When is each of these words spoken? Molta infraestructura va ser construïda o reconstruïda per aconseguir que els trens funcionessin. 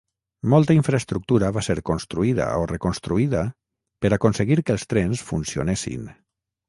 Molta 0.51 0.75
infraestructura 0.75 1.51
va 1.57 1.63
ser 1.67 1.75
construïda 1.89 2.47
o 2.61 2.65
reconstruïda 2.71 3.43
per 4.07 4.11
aconseguir 4.19 4.59
que 4.63 4.75
els 4.77 4.87
trens 4.95 5.23
funcionessin. 5.29 6.11